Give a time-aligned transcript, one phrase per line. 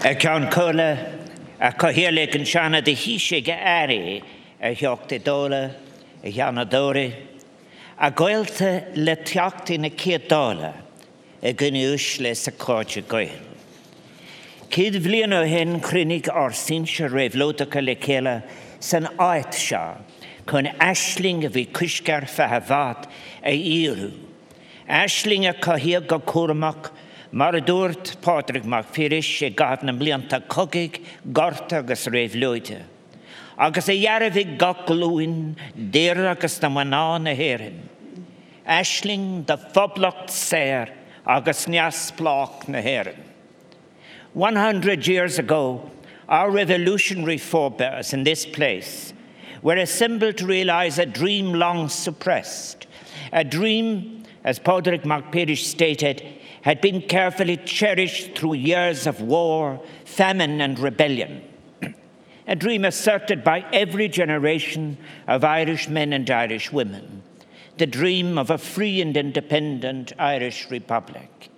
[0.00, 0.96] A cean chola
[1.60, 4.22] a cohéla an seanna de híise go airí
[4.60, 5.74] a theochtta dóla
[6.22, 7.12] a cheanna dóri,
[7.98, 10.72] a ghilta le teachtaí na céadála
[11.42, 13.42] a gnuúis le sa cáte goil.
[14.70, 18.44] Cid bblion ó hen crunig ar sinse réhlótacha le chéile
[18.78, 19.98] san áit seo
[20.46, 23.10] chun eisling a bhí cuiscear fethe bhát
[23.42, 24.12] a íú.
[24.86, 26.92] Eisling a cohíag go cuaach
[27.32, 32.84] mar dúirt Pádraig mar firis sé gad na blianta cogiig garta agus réhlóide.
[33.58, 37.82] agus a dhearmhíh gachlúin déir agus na maná na héan.
[38.64, 40.92] Eisling de foblacht séir
[41.26, 43.16] agus neas plách na héan.
[44.34, 45.90] 100 years ago,
[46.28, 49.12] our revolutionary forebears in this place
[49.62, 52.86] were assembled to realize a dream long suppressed.
[53.32, 56.22] A dream, as Pádraig Mac Piarais stated,
[56.62, 61.42] had been carefully cherished through years of war, famine, and rebellion.
[62.48, 67.22] a dream asserted by every generation of Irish men and Irish women.
[67.76, 71.50] The dream of a free and independent Irish Republic.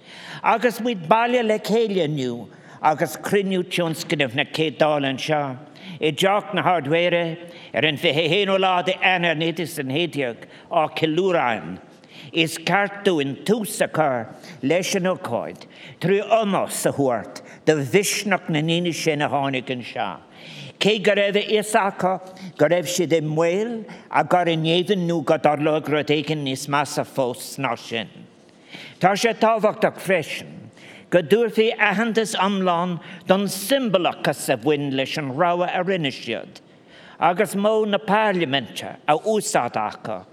[0.43, 2.49] Agus with bailile le chéile
[2.83, 5.57] agus criniú tionscinneh na cédálan seo.
[6.01, 7.39] I deach na hardware
[7.75, 8.13] ar er an fi
[8.47, 11.79] lá de anar nétas an héideag á kilúráin.
[12.33, 14.27] Is cartú in túsa chur
[14.63, 15.67] leis an óáid,
[16.01, 20.21] trí omás sa thuirt de bhisnach na níine sin na tháinig an seo.
[20.79, 22.21] Cé go raibh isacha
[22.57, 26.69] go raibh siad i mhil a gar in éhan nó go dar legra éigen níos
[26.69, 28.09] más a fós ná sin.
[29.01, 30.71] Tá sé táhachtach freisin,
[31.11, 36.63] go dúirthaí ahananta amláán don symbolachas sa bhain leis an ráha a rinne siad,
[37.21, 40.25] agus mó na páliamente a úsádacha,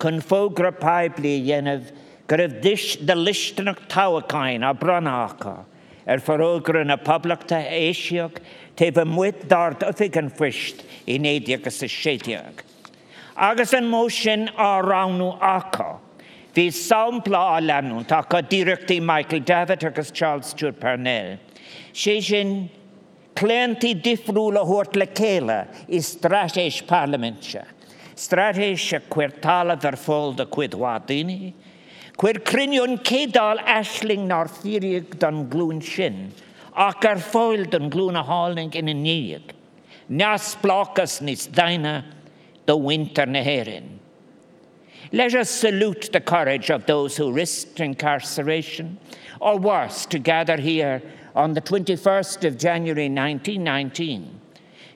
[0.00, 1.92] chun fógra peblií dhéanamh
[2.26, 5.66] go raibh dis de listanach táhacáin a branacha,
[6.06, 8.40] ar farógra na poblachta éisiog
[8.74, 12.64] te bh muid dart a fi an fuist i néideachgus sa séideag.
[13.36, 15.98] Agus an mó sin áránú acha,
[16.50, 21.38] Bhí sampla á leanún tá go ddíireachtaí Michael David agus Charles Stewart Parnell.
[21.92, 22.70] sé sin
[24.96, 27.62] le céile i stratéis parlamentse.
[28.16, 31.54] Stratéis se cuiirtála ar fóil de cuidhá daine,
[32.18, 36.32] chuir crinún cédal eisling ná fíriíag don glún sin,
[36.74, 39.54] ach ar fáil don glúna háling ina níag.
[40.08, 42.04] Neas pláchas níos daine
[42.66, 43.98] do winter na héirinn.
[45.12, 48.98] Let us salute the courage of those who risked incarceration,
[49.40, 51.02] or worse, to gather here
[51.34, 54.40] on the 21st of January 1919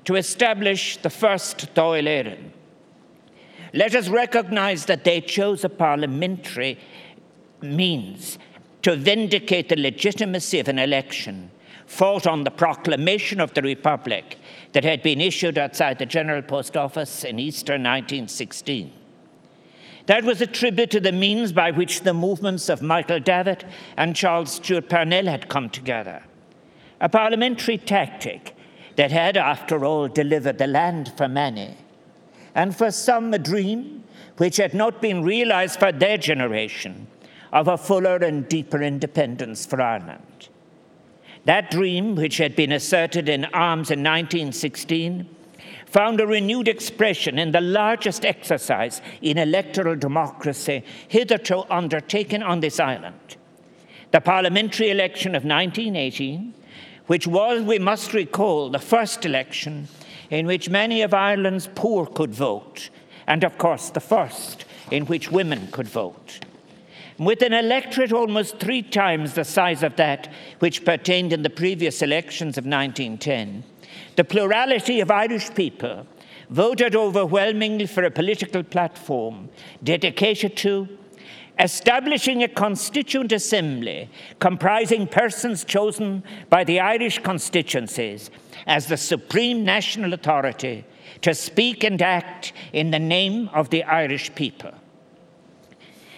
[0.05, 2.51] to establish the first Éireann.
[3.73, 6.79] Let us recognize that they chose a parliamentary
[7.61, 8.39] means
[8.83, 11.51] to vindicate the legitimacy of an election
[11.87, 14.39] fought on the proclamation of the Republic
[14.73, 18.93] that had been issued outside the General Post Office in Easter 1916.
[20.07, 23.65] That was a tribute to the means by which the movements of Michael Davitt
[23.97, 26.23] and Charles Stewart Parnell had come together.
[27.01, 28.55] A parliamentary tactic
[28.97, 31.77] that had, after all, delivered the land for many,
[32.55, 34.05] and for some a dream
[34.37, 37.07] which had not been realized for their generation
[37.53, 40.49] of a fuller and deeper independence for Ireland.
[41.45, 45.29] That dream, which had been asserted in arms in 1916,
[45.95, 52.81] found a renewed expression in the largest exercise in electoral democracy hitherto undertaken on this
[52.81, 53.37] island.
[54.11, 56.53] The parliamentary election of 1918,
[57.07, 59.87] which was, we must recall, the first election
[60.31, 62.91] in which many of Ireland's poor could vote,
[63.29, 66.41] and of course the first in which women could vote.
[67.19, 70.29] With an electorate almost three times the size of that
[70.59, 73.63] which pertained in the previous elections of 1910,
[74.17, 76.07] the plurality of Irish people
[76.51, 79.49] voted overwhelmingly for a political platform
[79.83, 80.89] dedicated to
[81.59, 84.11] establishing a constituent assembly
[84.41, 88.31] comprising persons chosen by the Irish constituencies
[88.67, 90.85] as the supreme national authority
[91.23, 94.73] to speak and act in the name of the Irish people.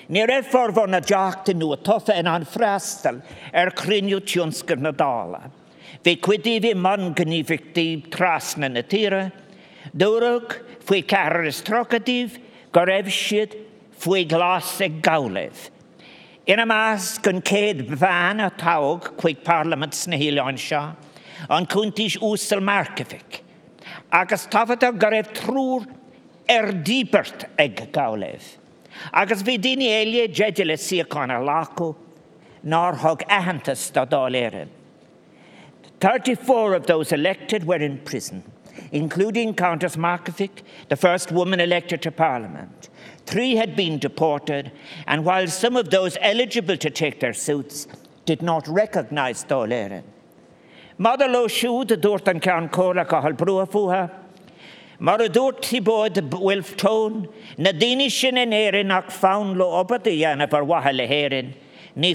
[0.08, 3.22] Ní raibh forhar na deachta nu a tofa in an freistal
[3.52, 4.92] ar er criniú tiúnscar na.
[6.06, 9.24] Fe cwydi fi mon gynnu fictib tras na natyra.
[9.90, 10.52] Dwrwg,
[10.86, 12.36] fwy carys trocatif,
[12.70, 13.56] gorefsiad,
[13.98, 15.64] fwy glas e gawledd.
[16.46, 20.84] Yn y mas gyn ced fan o tawg cwyg parlament snehilion sio,
[21.50, 23.42] ond cwntis wsl marcafig.
[24.14, 25.90] Agos tafod o goref trwy'r
[26.46, 28.46] erdibert eg gawledd.
[29.10, 31.96] Agos fi dyn i eiliau jedilys i y con a lacw,
[32.62, 34.76] nor hog ahantys dod o lerin.
[36.00, 38.42] 34 of those elected were in prison,
[38.92, 42.90] including Countess Markievicz, the first woman elected to Parliament.
[43.24, 44.72] Three had been deported,
[45.06, 47.88] and while some of those eligible to take their suits
[48.26, 50.02] did not recognize Éireann.
[50.98, 54.10] Mother lo siúd a dúirt an cean cóla go hall brua fuha,
[54.98, 57.28] mar a dúirt tibóid bhfuil tón
[57.58, 58.88] na daine sin in éirin
[59.56, 61.52] lo obad a dhéanamh ar le héirin,
[61.96, 62.14] ní.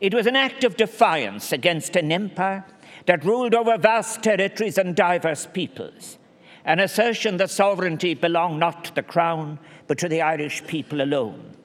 [0.00, 2.64] it was an act of defiance against an empire
[3.06, 6.18] that ruled over vast territories and diverse peoples.
[6.64, 11.56] An assertion that sovereignty belonged not to the crown, but to the Irish people alone.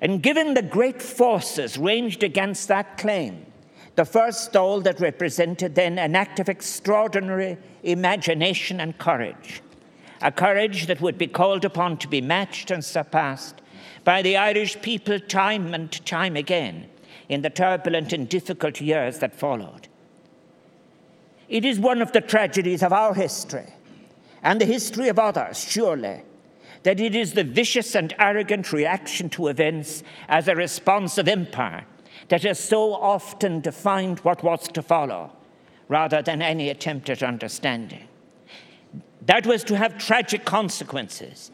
[0.00, 3.46] And given the great forces ranged against that claim,
[3.96, 9.62] the first Dáil that represented then an act of extraordinary imagination and courage,
[10.22, 13.60] a courage that would be called upon to be matched and surpassed
[14.04, 16.88] by the Irish people time and time again
[17.30, 19.86] in the turbulent and difficult years that followed.
[21.48, 23.72] It is one of the tragedies of our history
[24.42, 26.22] and the history of others, surely,
[26.82, 31.86] that it is the vicious and arrogant reaction to events as a response of empire
[32.30, 35.30] that has so often defined what was to follow,
[35.88, 38.08] rather than any attempt at understanding.
[39.26, 41.52] That was to have tragic consequences.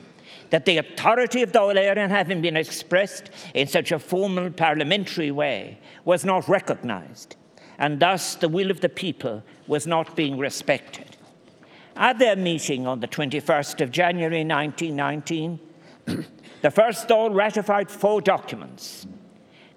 [0.51, 5.79] That the authority of Dáil Éireann, having been expressed in such a formal parliamentary way,
[6.05, 7.37] was not recognized,
[7.79, 11.17] and thus the will of the people was not being respected.
[11.97, 15.59] At their meeting on the 21st of January 1919,
[16.63, 19.07] the first Dáil ratified four documents.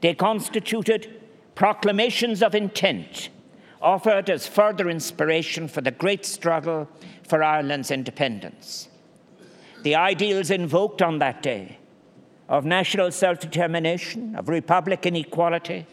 [0.01, 1.21] They constituted
[1.55, 3.29] proclamations of intent
[3.81, 6.87] offered as further inspiration for the great struggle
[7.27, 8.89] for Ireland's independence.
[9.83, 11.77] The ideals invoked on that day
[12.47, 15.85] of national self determination, of republican equality,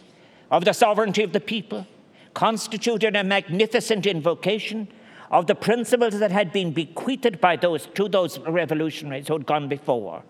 [0.50, 1.87] of the sovereignty of the people
[2.35, 4.88] constituted a magnificent invocation
[5.31, 9.69] of the principles that had been bequeathed by those to those revolutionaries who had gone
[9.69, 10.23] before,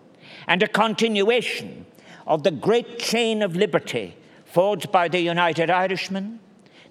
[0.47, 1.85] and a continuation
[2.25, 4.15] of the great chain of liberty
[4.45, 6.39] forged by the United Irishmen,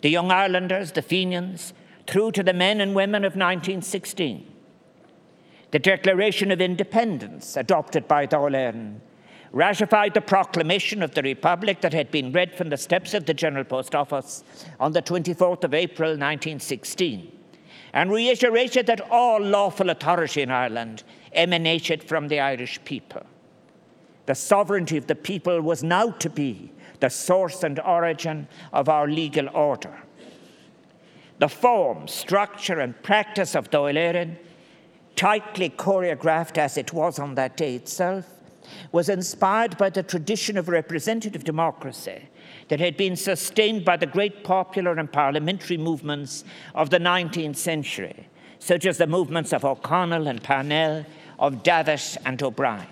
[0.03, 1.73] the Young Irelanders, the Fenians,
[2.07, 4.47] through to the men and women of 1916.
[5.73, 9.01] The Declaration of Independence, adopted by Dáil Éireann,
[9.53, 13.35] ratified the proclamation of the Republic that had been read from the steps of the
[13.35, 14.45] General Post Office
[14.79, 17.33] on the 24th of April 1916
[17.93, 21.03] and reiterated that all lawful authority in Ireland
[21.33, 23.23] emanated from the Irish people.
[24.27, 29.09] The sovereignty of the people was now to be the source and origin of our
[29.09, 30.03] legal order.
[31.39, 34.37] The form, structure, and practice of Éireann,
[35.17, 38.27] tightly choreographed as it was on that day itself,
[38.93, 42.29] was inspired by the tradition of representative democracy
[42.69, 46.45] that had been sustained by the great popular and parliamentary movements
[46.75, 51.07] of the 19th century, such as the movements of O'Connell and Parnell,
[51.39, 52.87] of Davitt and O'Brien.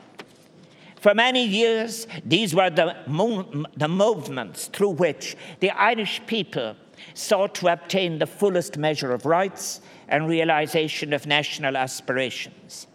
[0.96, 2.96] For many years, these were the,
[3.76, 6.76] the movements through which the Irish people
[7.12, 12.86] sought to obtain the fullest measure of rights and realization of national aspirations.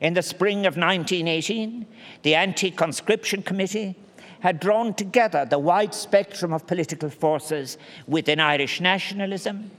[0.00, 1.86] In the spring of 1918,
[2.22, 3.96] the Anti Conscription Committee
[4.40, 9.70] had drawn together the wide spectrum of political forces within Irish nationalism,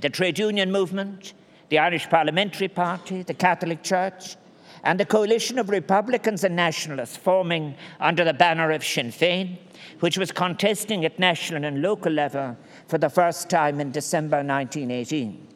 [0.00, 1.34] the trade union movement,
[1.68, 4.36] the Irish Parliamentary Party, the Catholic Church,
[4.82, 9.58] and the coalition of Republicans and nationalists forming under the banner of Sinn Féin,
[10.00, 12.56] which was contesting at national and local level
[12.88, 15.46] for the first time in December 1918.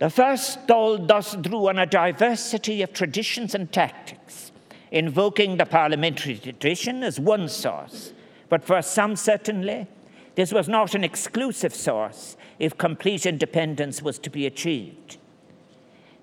[0.00, 4.50] The first Dáil thus drew on a diversity of traditions and tactics
[4.90, 8.14] invoking the parliamentary tradition as one source,
[8.48, 9.86] but for some certainly,
[10.36, 15.18] this was not an exclusive source if complete independence was to be achieved.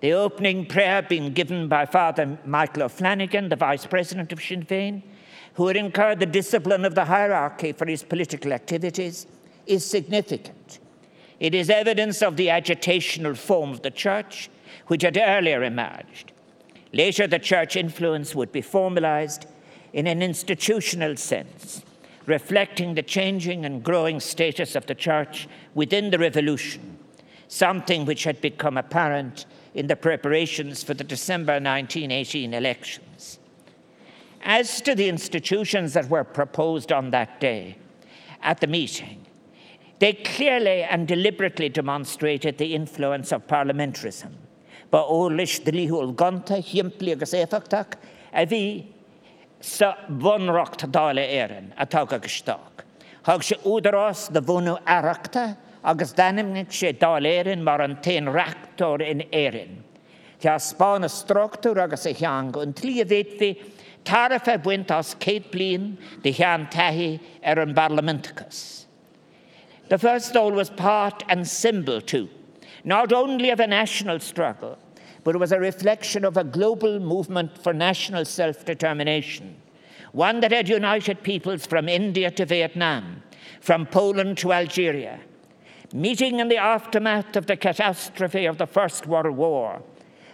[0.02, 5.04] The opening prayer being given by Father Michael O'Flanagan, the Vice President of Sinn Féin,
[5.54, 9.28] who had incurred the discipline of the hierarchy for his political activities,
[9.68, 10.80] is significant.
[11.40, 14.50] It is evidence of the agitational form of the Church,
[14.88, 16.32] which had earlier emerged,
[16.98, 19.46] Later, the church influence would be formalized
[19.94, 21.84] in an institutional sense,
[22.26, 26.98] reflecting the changing and growing status of the church within the revolution,
[27.48, 33.38] something which had become apparent in the preparations for the December 1918 elections.
[34.42, 37.78] As to the institutions that were proposed on that day
[38.42, 39.27] at the meeting,
[40.00, 44.32] they clearly and deliberately demonstrated the influence of parliamentarism.
[44.92, 47.96] Ba ólis dlíhúil ganta himpli agus éfachtach
[48.34, 48.46] a
[49.60, 52.86] sa bhonracht dála éan atá agustáach.
[53.26, 56.14] Thg sé údarrás de bhúnú aachta agus
[58.28, 59.84] reachtóir in éan.
[60.40, 63.58] Tá spána struchtú agus a cheang an trí a bhéhí
[64.04, 66.32] tar fe buint as céit blion de.
[69.90, 72.30] The first stole was part and symbol, too,
[72.84, 74.78] not only of a national struggle,
[75.24, 79.56] but it was a reflection of a global movement for national self determination,
[80.12, 83.24] one that had united peoples from India to Vietnam,
[83.62, 85.20] from Poland to Algeria,
[85.94, 89.82] meeting in the aftermath of the catastrophe of the First World War,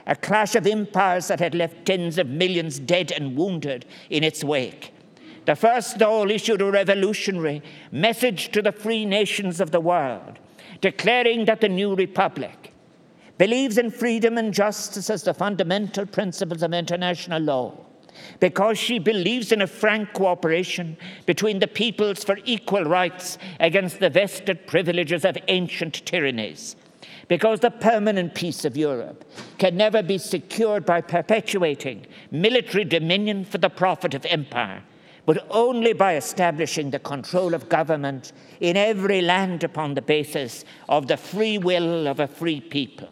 [0.08, 4.44] a clash of empires that had left tens of millions dead and wounded in its
[4.44, 4.94] wake.
[5.46, 10.40] The first Dáil issued a revolutionary message to the free nations of the world,
[10.80, 12.74] declaring that the new republic
[13.38, 17.74] believes in freedom and justice as the fundamental principles of international law,
[18.40, 20.96] because she believes in a frank cooperation
[21.26, 26.76] between the peoples for equal rights against the vested privileges of ancient tyrannies.
[27.28, 29.26] Because the permanent peace of Europe
[29.58, 34.84] can never be secured by perpetuating military dominion for the profit of empire,
[35.26, 41.08] but only by establishing the control of government in every land upon the basis of
[41.08, 43.10] the free will of a free people.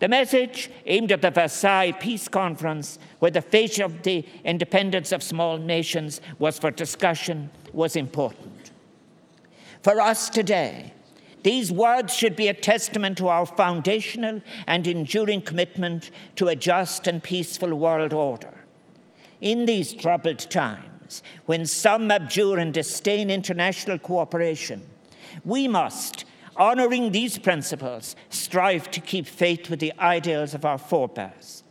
[0.00, 5.22] The message aimed at the Versailles Peace Conference, where the fate of the independence of
[5.22, 8.72] small nations was for discussion, was important.
[9.82, 10.92] For us today,
[11.44, 17.06] these words should be a testament to our foundational and enduring commitment to a just
[17.06, 18.52] and peaceful world order.
[19.40, 20.93] In these troubled times,
[21.46, 24.82] when some abjure and disdain international cooperation,
[25.44, 26.24] we must,
[26.56, 31.64] honoring these principles, strive to keep faith with the ideals of our forebears.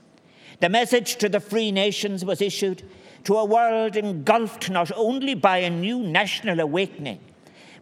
[0.59, 2.83] The message to the free nations was issued
[3.25, 7.19] to a world engulfed not only by a new national awakening,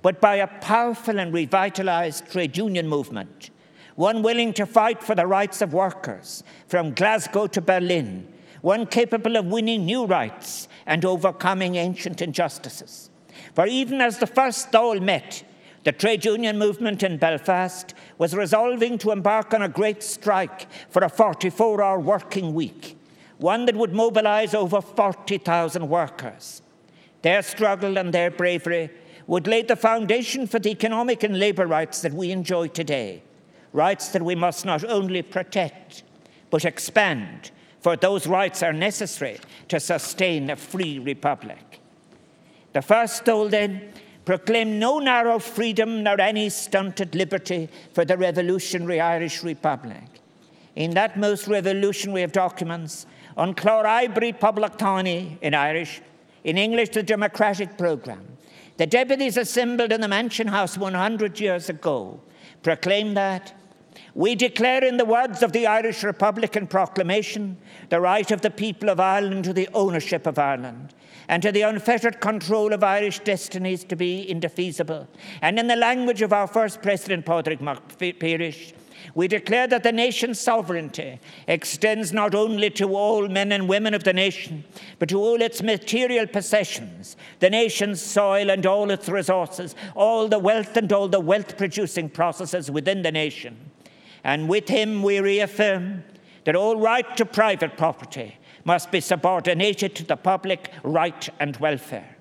[0.02, 3.50] but by a powerful and revitalized trade union movement,
[3.96, 8.28] one willing to fight for the rights of workers from Glasgow to Berlin,
[8.62, 13.10] one capable of winning new rights and overcoming ancient injustices.
[13.54, 15.44] For even as the first Dáil met,
[15.84, 21.04] the trade union movement in Belfast was resolving to embark on a great strike for
[21.04, 22.98] a 44 hour working week,
[23.40, 26.62] one that would mobilize over 40,000 workers.
[27.24, 28.92] Their struggle and their bravery
[29.28, 33.24] would lay the foundation for the economic and labour rights that we enjoy today,
[33.74, 36.04] rights that we must not only protect,
[36.50, 41.80] but expand for those rights are necessary to sustain a free republic.
[42.74, 43.92] The first Dáil then
[44.24, 50.04] proclaimed no narrow freedom nor any stunted liberty for the revolutionary Irish Republic.
[50.76, 56.02] In that most revolutionary of documents, on Chloribri Publictani in Irish,
[56.44, 58.38] in English, the Democratic Programme,
[58.78, 62.20] the deputies assembled in the Mansion House 100 years ago
[62.64, 63.54] proclaimed that
[64.14, 67.58] we declare, in the words of the Irish Republican Proclamation,
[67.90, 70.94] the right of the people of Ireland to the ownership of Ireland
[71.30, 75.08] and to the unfettered control of Irish destinies to be indefeasible.
[75.42, 78.74] And in the language of our first President, Pádraig Mac Piarais,
[79.16, 84.04] we declare that the nation's sovereignty extends not only to all men and women of
[84.04, 84.66] the nation,
[85.00, 90.38] but to all its material possessions, the nation's soil and all its resources, all the
[90.38, 93.71] wealth and all the wealth producing processes within the nation
[94.24, 96.04] and with him we reaffirm
[96.46, 102.18] that all right to private property must be subordinated to the public right and welfare.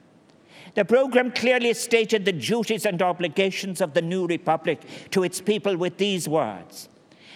[0.75, 4.81] The programme clearly stated the duties and obligations of the new republic
[5.11, 6.90] to its people with these words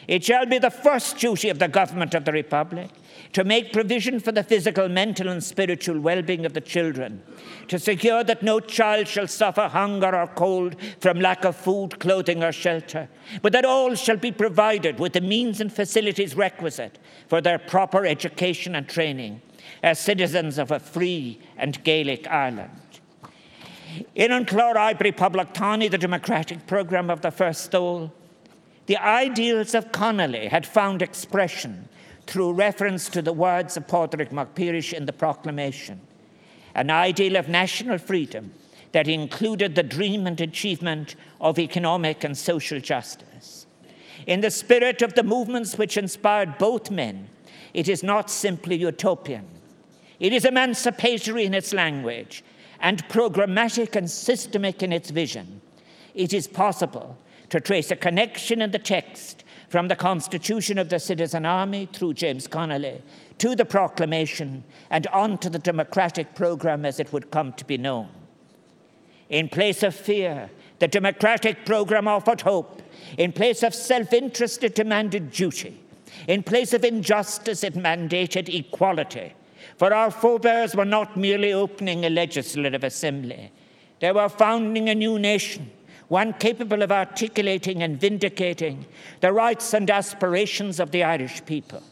[0.06, 2.90] It shall be the first duty of the government of the republic
[3.32, 7.22] to make provision for the physical, mental, and spiritual well being of the children,
[7.68, 12.44] to secure that no child shall suffer hunger or cold from lack of food, clothing,
[12.44, 13.08] or shelter,
[13.42, 18.04] but that all shall be provided with the means and facilities requisite for their proper
[18.04, 19.40] education and training
[19.82, 22.70] as citizens of a free and Gaelic Ireland.
[24.14, 28.10] In Unclore Ibri Publictani, the democratic programme of the First Dáil,
[28.86, 31.88] the ideals of Connolly had found expression
[32.26, 36.00] through reference to the words of Pádraig Mac Piarais in the proclamation.
[36.74, 38.52] An ideal of national freedom
[38.92, 43.66] that included the dream and achievement of economic and social justice.
[44.26, 47.28] In the spirit of the movements which inspired both men,
[47.74, 49.46] it is not simply utopian.
[50.20, 52.44] It is emancipatory in its language
[52.80, 55.60] and programmatic and systemic in its vision.
[56.14, 57.18] It is possible
[57.54, 62.12] to trace a connection in the text from the constitution of the citizen army through
[62.12, 63.00] James Connolly
[63.38, 67.78] to the proclamation and on to the democratic program as it would come to be
[67.78, 68.08] known.
[69.28, 72.82] In place of fear, the democratic program offered hope.
[73.18, 75.80] In place of self interest, it demanded duty.
[76.26, 79.32] In place of injustice, it mandated equality.
[79.76, 83.52] For our forebears were not merely opening a legislative assembly,
[84.00, 85.70] they were founding a new nation,
[86.08, 88.86] one capable of articulating and vindicating
[89.20, 91.82] the rights and aspirations of the Irish people.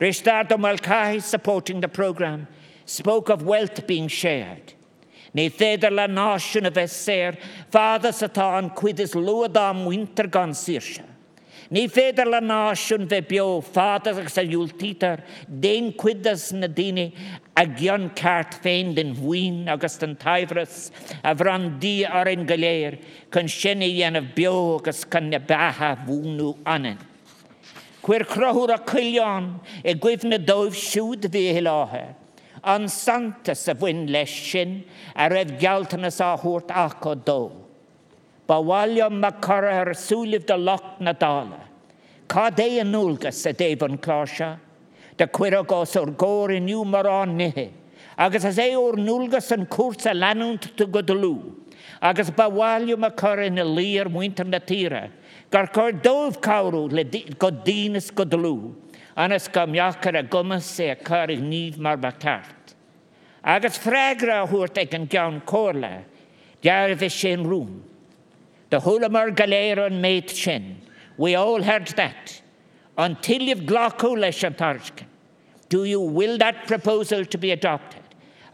[0.00, 2.48] Ristardo Mulcahy, supporting the programme,
[2.86, 4.74] spoke of wealth being shared.
[5.34, 7.38] Ní féidir le náisiún a bheith séir,
[7.70, 10.52] fádas atá an cuid is luadám winter gan
[11.72, 11.82] sírse.
[11.82, 17.12] Ní féidir le náisiún bheith beo fádas agus a dúltítar, déon cuidas na daine
[17.56, 20.90] a gceann ceart féin den bhuiin agus an taimhras
[21.22, 22.98] a bhran dí ar an goléir
[23.32, 26.98] chun sinna dhéanamh beo agus chun na bethe bhúnú anan.
[28.02, 32.14] Cuir crothúr a chuileán i gcuimh na dóibh siúd bhí láthe.
[32.64, 34.84] An santa sa bhain leis sin
[35.16, 37.61] a raibh gealtanas áthút ach go dó.
[38.52, 41.60] Ba bháile me chur ar súlih de locht na dála.
[42.28, 44.58] Cá é an núlgus sa déhan chláise,
[45.16, 47.70] de cuiir agás ar ggóir inniu marrán nithe,
[48.18, 51.54] agus as é ó núlgus an cuasa leút tú go lú,
[52.02, 55.10] agus ba bháilú me chur in na líar muinter na tíre,
[55.50, 57.04] gur chur dómh cáú le
[57.38, 58.74] go dínas go lú,
[59.16, 62.74] anas go meachchar a gomas sé a chuir níomh mar ba ceart.
[63.42, 66.04] Agus freigra a thuirt ag an cean cóla,
[66.60, 67.91] dear bheith sin rúm.
[68.72, 70.80] The Hulamar Galera made sin.
[71.18, 72.40] We all heard that.
[72.96, 74.42] Until you've leis
[75.68, 78.00] Do you will that proposal to be adopted?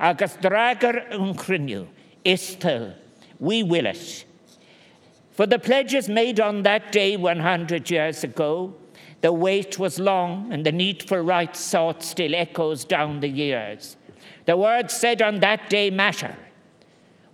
[0.01, 1.87] Agus dragar unchrinu,
[2.25, 2.95] istel,
[3.39, 4.25] we will it.
[5.31, 8.75] For the pledges made on that day 100 years ago,
[9.21, 13.97] the wait was long and the need for rights sought still echoes down the years.
[14.47, 16.35] The words said on that day matter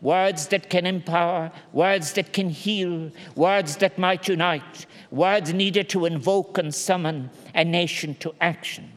[0.05, 6.05] words that can empower, words that can heal, words that might unite, words needed to
[6.05, 8.93] invoke and summon a nation to action.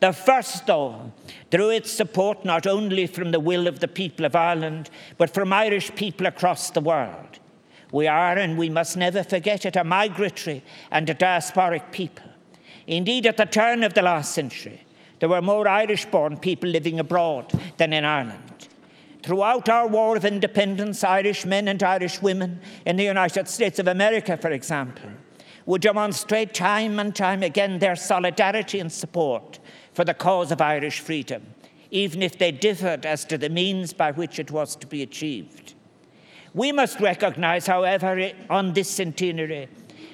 [0.00, 1.10] The first, though,
[1.50, 5.52] drew its support not only from the will of the people of Ireland, but from
[5.52, 7.38] Irish people across the world.
[7.90, 12.26] We are, and we must never forget it, a migratory and a diasporic people.
[12.86, 14.84] Indeed, at the turn of the last century,
[15.18, 18.47] there were more Irish born people living abroad than in Ireland.
[19.22, 23.88] Throughout our war of independence, Irish men and Irish women in the United States of
[23.88, 25.10] America, for example,
[25.66, 29.58] would demonstrate time and time again their solidarity and support
[29.92, 31.42] for the cause of Irish freedom,
[31.90, 35.74] even if they differed as to the means by which it was to be achieved.
[36.54, 39.68] We must recognize, however, eh, on this centenary,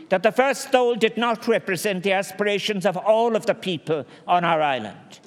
[0.08, 4.44] that the first Dáil did not represent the aspirations of all of the people on
[4.44, 5.20] our island.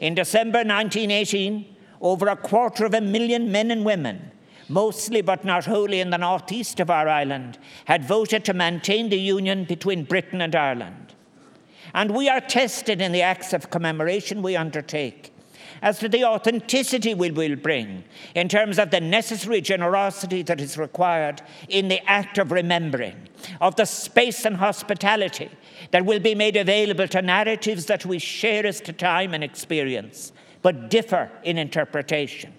[0.00, 4.30] In December 1918, over a quarter of a million men and women,
[4.68, 9.18] mostly but not wholly in the northeast of our island, had voted to maintain the
[9.18, 11.14] union between Britain and Ireland.
[11.94, 15.32] And we are tested in the acts of commemoration we undertake
[15.82, 20.78] as to the authenticity we will bring in terms of the necessary generosity that is
[20.78, 23.28] required in the act of remembering,
[23.60, 25.50] of the space and hospitality
[25.90, 30.32] that will be made available to narratives that we share as to time and experience,
[30.62, 32.54] but differ in interpretation.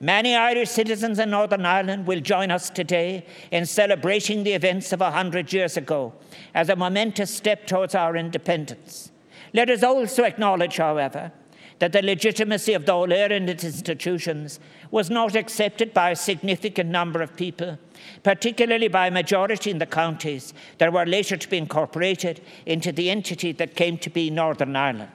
[0.00, 5.00] Many Irish citizens in Northern Ireland will join us today in celebrating the events of
[5.00, 6.12] a hundred years ago
[6.54, 9.12] as a momentous step towards our independence.
[9.54, 11.30] Let us also acknowledge, however,
[11.78, 17.36] that the legitimacy of the and institutions was not accepted by a significant number of
[17.36, 17.78] people,
[18.22, 23.10] particularly by a majority in the counties that were later to be incorporated into the
[23.10, 25.10] entity that came to be Northern Ireland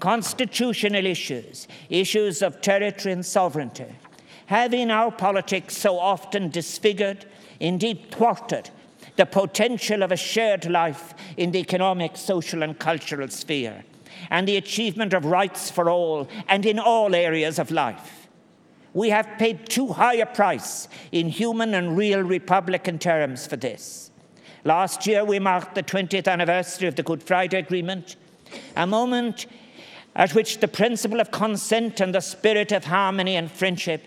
[0.00, 3.86] constitutional issues, issues of territory and sovereignty,
[4.46, 7.26] have in our politics so often disfigured,
[7.60, 8.70] indeed thwarted,
[9.16, 13.84] the potential of a shared life in the economic, social, and cultural sphere,
[14.30, 18.28] and the achievement of rights for all and in all areas of life.
[18.94, 24.10] We have paid too high a price in human and real Republican terms for this.
[24.64, 28.16] Last year, we marked the 20th anniversary of the Good Friday Agreement,
[28.76, 29.46] a moment
[30.18, 34.04] at which the principle of consent and the spirit of harmony and friendship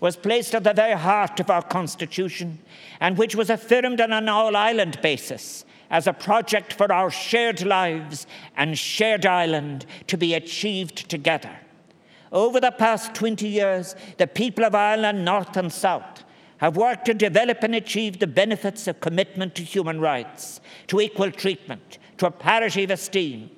[0.00, 2.58] was placed at the very heart of our Constitution
[3.00, 7.64] and which was affirmed on an all island basis as a project for our shared
[7.64, 11.56] lives and shared island to be achieved together.
[12.32, 16.24] Over the past 20 years, the people of Ireland, North and South,
[16.56, 21.30] have worked to develop and achieve the benefits of commitment to human rights, to equal
[21.30, 23.50] treatment, to a parity of esteem,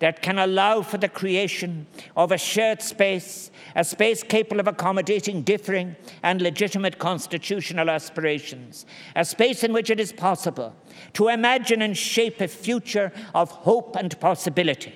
[0.00, 5.42] that can allow for the creation of a shared space, a space capable of accommodating
[5.42, 10.74] differing and legitimate constitutional aspirations, a space in which it is possible
[11.14, 14.94] to imagine and shape a future of hope and possibility.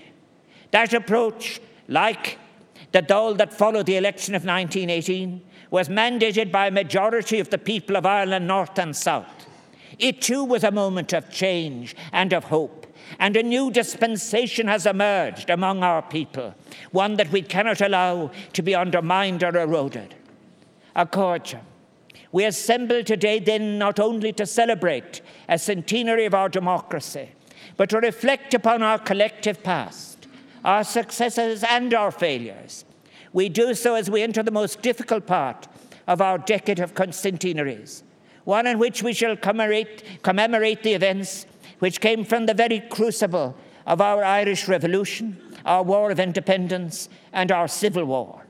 [0.70, 2.38] That approach, like
[2.92, 7.58] the Dáil that followed the election of 1918, was mandated by a majority of the
[7.58, 9.46] people of Ireland, North and South.
[9.98, 12.81] It too was a moment of change and of hope
[13.18, 16.54] and a new dispensation has emerged among our people,
[16.90, 20.14] one that we cannot allow to be undermined or eroded.
[20.94, 21.60] Accordia.
[22.32, 27.30] We assemble today then not only to celebrate a centenary of our democracy,
[27.76, 30.26] but to reflect upon our collective past,
[30.64, 32.84] our successes and our failures.
[33.32, 35.68] We do so as we enter the most difficult part
[36.06, 38.02] of our decade of centenaries,
[38.44, 41.46] one in which we shall commemorate, commemorate the events
[41.82, 43.56] which came from the very crucible
[43.88, 48.46] of our Irish Revolution, our War of Independence, and our Civil War.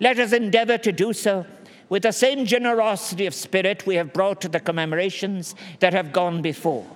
[0.00, 1.44] Let us endeavour to do so
[1.90, 6.40] with the same generosity of spirit we have brought to the commemorations that have gone
[6.40, 6.86] before.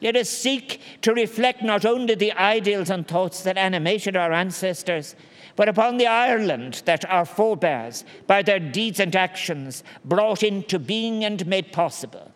[0.00, 5.16] Let us seek to reflect not only the ideals and thoughts that animated our ancestors,
[5.54, 11.26] but upon the Ireland that our forebears, by their deeds and actions, brought into being
[11.26, 12.33] and made possible.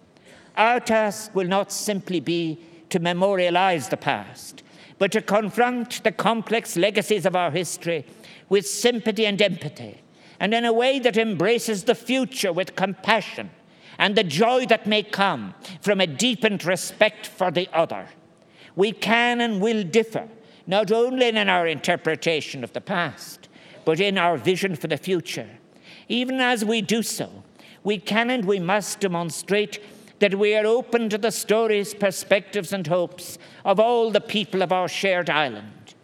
[0.59, 2.59] Our task will not simply be
[2.91, 4.65] to memorialize the past,
[4.99, 8.05] but to confront the complex legacies of our history
[8.49, 10.03] with sympathy and empathy,
[10.41, 13.51] and in a way that embraces the future with compassion
[13.99, 18.09] and the joy that may come from a deepened respect for the other.
[18.75, 20.29] We can and will differ,
[20.67, 23.49] not only in our interpretation of the past,
[23.85, 25.49] but in our vision for the future.
[26.09, 27.45] Even as we do so,
[27.85, 29.81] we can and we must demonstrate
[30.19, 34.73] that we are open to the stories, perspectives, and hopes of all the people of
[34.73, 35.95] our shared island.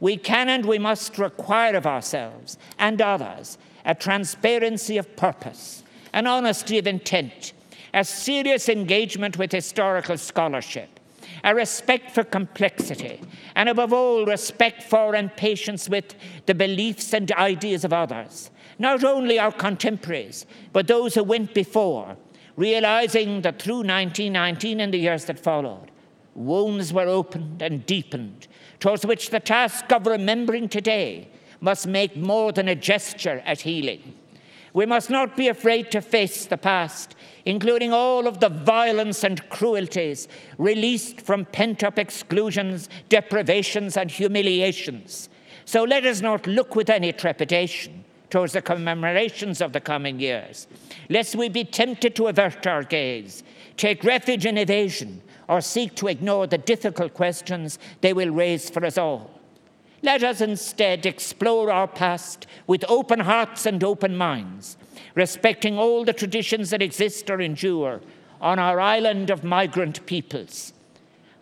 [0.00, 5.82] We can and we must require of ourselves and others a transparency of purpose,
[6.12, 7.52] an honesty of intent,
[7.94, 11.00] a serious engagement with historical scholarship,
[11.44, 13.20] a respect for complexity,
[13.54, 16.14] and above all, respect for and patience with
[16.46, 22.16] the beliefs and ideas of others, not only our contemporaries, but those who went before
[22.56, 25.90] realizing that through 1919 and the years that followed,
[26.34, 28.46] wounds were opened and deepened,
[28.80, 31.28] towards which the task of remembering today
[31.60, 34.14] must make more than a gesture at healing.
[34.74, 39.48] We must not be afraid to face the past, including all of the violence and
[39.50, 45.28] cruelties released from pent up exclusions, deprivations, and humiliations.
[45.66, 50.66] So let us not look with any trepidation towards the commemorations of the coming years,
[51.10, 53.44] lest we be tempted to avert our gaze,
[53.76, 58.86] take refuge in evasion, or seek to ignore the difficult questions they will raise for
[58.86, 59.30] us all.
[60.00, 64.78] Let us instead explore our past with open hearts and open minds,
[65.14, 68.00] respecting all the traditions that exist or endure
[68.40, 70.72] on our island of migrant peoples.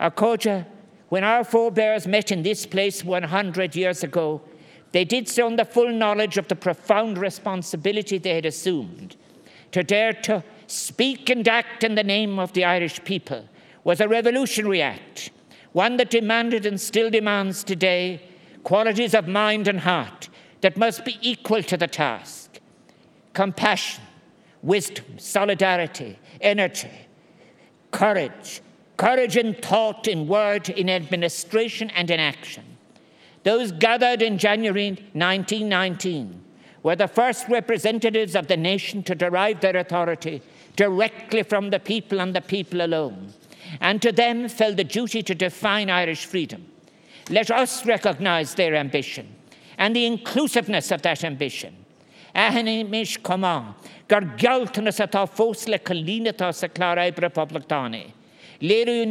[0.00, 0.66] Accordia,
[1.08, 4.42] when our forebears met in this place 100 years ago,
[4.92, 9.16] they did so in the full knowledge of the profound responsibility they had assumed.
[9.72, 13.48] To dare to speak and act in the name of the Irish people
[13.84, 15.30] was a revolutionary act,
[15.72, 18.20] one that demanded and still demands today
[18.64, 20.28] qualities of mind and heart
[20.60, 22.60] that must be equal to the task
[23.32, 24.02] compassion,
[24.62, 26.90] wisdom, solidarity, energy,
[27.92, 28.60] courage,
[28.96, 32.64] courage in thought, in word, in administration, and in action.
[33.42, 36.44] Those gathered in January 1919
[36.82, 40.42] were the first representatives of the nation to derive their authority
[40.76, 43.32] directly from the people and the people alone.
[43.80, 46.66] And to them fell the duty to define Irish freedom.
[47.28, 49.36] Let us recognize their ambition
[49.78, 51.76] and the inclusiveness of that ambition.
[52.34, 53.76] Ahanimis koma,
[54.08, 55.78] gar galtanas atá fós le.
[58.60, 59.06] Léirú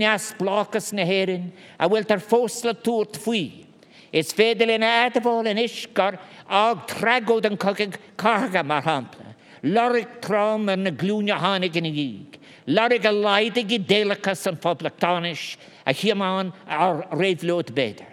[1.80, 3.69] a bhfuil tar fós le túirt.
[4.12, 6.18] Is féidir in adbháil in iscar
[6.50, 9.36] ag tregód an carga mar hapla.
[9.64, 12.40] Lorig tram ar na glúne hánig in díig.
[12.68, 18.08] Lorig a leidig i délachas an poblachtáis a chiamáin ar réhlód béidir.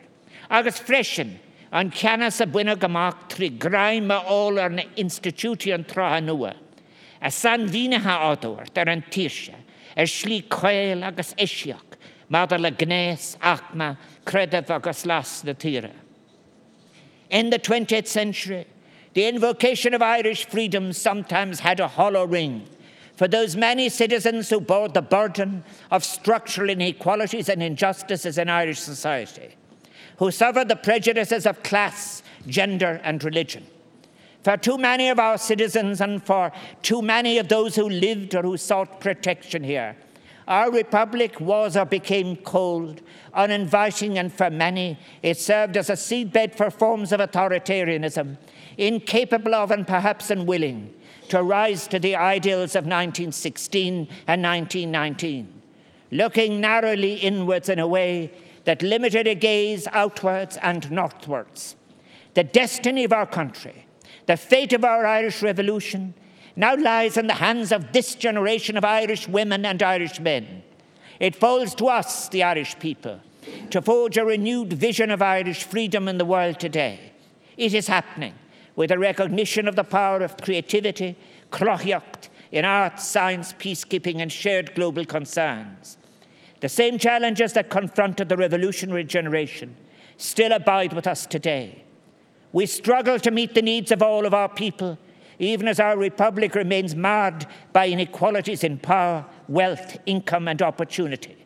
[0.51, 1.39] Agus freisin
[1.73, 6.55] an ceannas a buine goach trí graime ólar na institútíon trotha nua.
[7.21, 9.55] A san bhínethe áúir ar an tíirse,
[9.97, 11.86] ar slí coil agus isiach,
[12.31, 15.93] mádal le gnéas achma creddah agus las na tíre.
[17.31, 18.67] In the 20th century,
[19.15, 22.69] the invocation of Irish freedom sometimes had a hollow ring
[23.17, 28.79] for those many citizens who bore the burden of structural inequalities and injustices in Irish
[28.79, 29.57] society,
[30.19, 33.67] who suffered the prejudices of class, gender, and religion.
[34.45, 38.43] For too many of our citizens and for too many of those who lived or
[38.43, 39.97] who sought protection here,
[40.49, 43.03] our republic was or became cold,
[43.35, 48.37] uninviting, and for many it served as a seedbed for forms of authoritarianism,
[48.79, 50.93] incapable of and perhaps unwilling
[51.29, 55.63] to rise to the ideals of 1916 and 1919,
[56.13, 58.31] looking narrowly inwards in a way
[58.65, 61.77] that limited a gaze outwards and northwards.
[62.35, 63.87] The destiny of our country,
[64.27, 66.15] the fate of our Irish Revolution,
[66.57, 70.63] now lies in the hands of this generation of Irish women and Irish men.
[71.21, 73.21] It falls to us, the Irish people,
[73.71, 77.13] to forge a renewed vision of Irish freedom in the world today.
[77.57, 78.35] It is happening
[78.75, 81.17] with a recognition of the power of creativity,
[81.51, 85.99] crochiocht, in art, science, peacekeeping, and shared global concerns.
[86.61, 89.77] The same challenges that confronted the revolutionary generation
[90.17, 91.85] still abide with us today.
[92.53, 94.99] We struggle to meet the needs of all of our people
[95.39, 101.37] even as our republic remains marred by inequalities in power, wealth, income, and opportunity.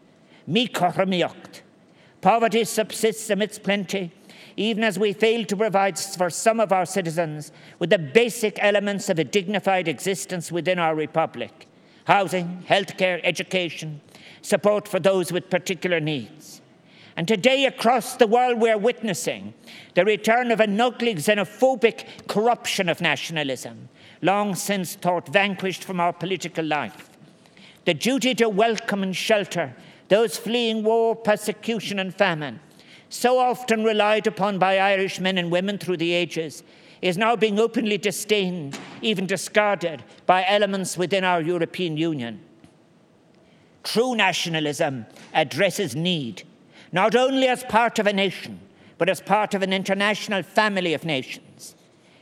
[2.21, 4.13] Poverty subsists amidst plenty,
[4.57, 9.09] even as we fail to provide for some of our citizens with the basic elements
[9.09, 11.67] of a dignified existence within our republic
[12.05, 14.01] housing, healthcare, education,
[14.43, 16.60] support for those with particular needs.
[17.21, 19.53] And today, across the world, we're witnessing
[19.93, 23.91] the return of an ugly xenophobic corruption of nationalism,
[24.23, 27.11] long since thought vanquished from our political life.
[27.85, 29.77] The duty to welcome and shelter
[30.09, 32.59] those fleeing war, persecution, and famine,
[33.11, 36.63] so often relied upon by Irish men and women through the ages,
[37.03, 42.41] is now being openly disdained, even discarded by elements within our European Union.
[43.83, 45.05] True nationalism
[45.35, 46.45] addresses need
[46.93, 48.61] not only as part of a nation,
[48.99, 51.75] but as part of an international family of nations.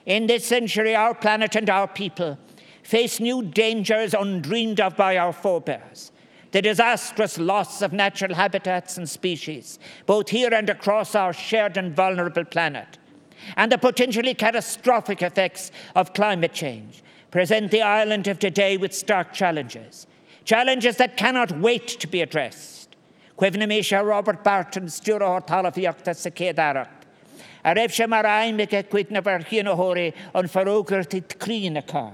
[0.06, 2.38] In this century, our planet and our people
[2.82, 6.12] face new dangers undreamed of by our forebears.
[6.52, 11.94] The disastrous loss of natural habitats and species, both here and across our shared and
[11.94, 12.96] vulnerable planet,
[13.56, 19.34] and the potentially catastrophic effects of climate change present the island of today with stark
[19.34, 20.06] challenges.
[20.44, 22.77] Challenges that cannot wait to be addressed.
[23.38, 27.06] Cuimhna mé se Robert Barton stúrathir talafíochtta sa cédaracht.
[27.62, 32.12] A raibh ein mar aimimeice chuig na bhar chianaóirí an farrógurtí clínaá.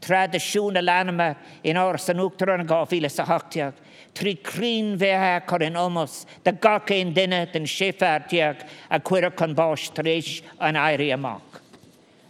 [0.00, 3.74] Trad a siúna lenama in á san útar an gáhíle sa hoteach.
[4.14, 9.90] Trí crín bheitthe chu in ommas de gacéon duine den séfearteag a cuiire chun báis
[9.90, 11.60] taréis an airí amach.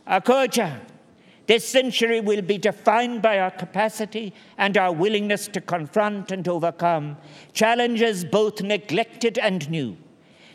[0.07, 0.81] A chuide
[1.51, 7.17] This century will be defined by our capacity and our willingness to confront and overcome
[7.53, 9.97] challenges both neglected and new.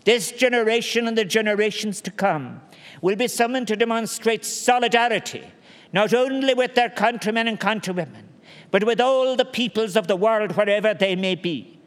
[0.05, 2.61] This generation and the generations to come
[3.01, 5.43] will be summoned to demonstrate solidarity,
[5.91, 8.27] not only with their countrymen and countrywomen,
[8.71, 11.77] but with all the peoples of the world, wherever they may be.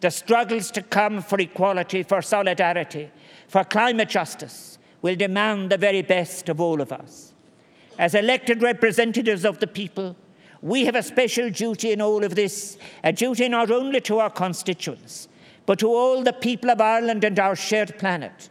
[0.00, 3.10] The struggles to come for equality, for solidarity,
[3.48, 7.27] for climate justice will demand the very best of all of us.
[7.98, 10.16] As elected representatives of the people,
[10.62, 14.30] we have a special duty in all of this, a duty not only to our
[14.30, 15.28] constituents,
[15.66, 18.50] but to all the people of Ireland and our shared planet.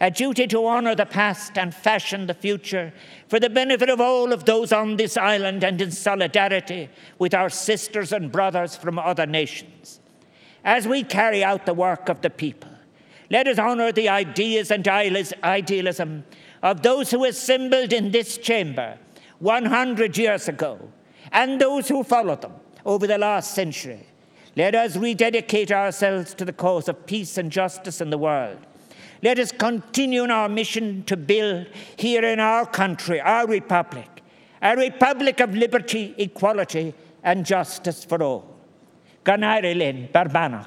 [0.00, 2.92] A duty to honour the past and fashion the future
[3.28, 7.50] for the benefit of all of those on this island and in solidarity with our
[7.50, 9.98] sisters and brothers from other nations.
[10.64, 12.70] As we carry out the work of the people,
[13.30, 16.24] let us honour the ideas and idealism
[16.62, 18.98] of those who assembled in this chamber
[19.38, 20.78] 100 years ago
[21.32, 24.06] and those who followed them over the last century.
[24.56, 28.58] Let us rededicate ourselves to the cause of peace and justice in the world.
[29.22, 31.66] Let us continue in our mission to build
[31.96, 34.22] here in our country, our republic,
[34.62, 38.56] a republic of liberty, equality, and justice for all.
[39.24, 40.66] Gan Barbana.